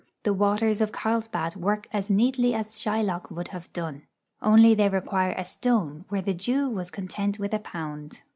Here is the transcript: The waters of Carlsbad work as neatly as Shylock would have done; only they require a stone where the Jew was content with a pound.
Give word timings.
The 0.23 0.33
waters 0.33 0.81
of 0.81 0.91
Carlsbad 0.91 1.55
work 1.55 1.87
as 1.93 2.09
neatly 2.09 2.55
as 2.55 2.81
Shylock 2.81 3.29
would 3.29 3.49
have 3.49 3.71
done; 3.71 4.07
only 4.41 4.73
they 4.73 4.89
require 4.89 5.35
a 5.37 5.45
stone 5.45 6.05
where 6.09 6.23
the 6.23 6.33
Jew 6.33 6.67
was 6.71 6.89
content 6.89 7.37
with 7.37 7.53
a 7.53 7.59
pound. 7.59 8.23